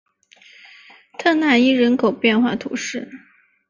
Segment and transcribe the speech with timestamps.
[1.19, 3.07] 特讷伊人口变化图示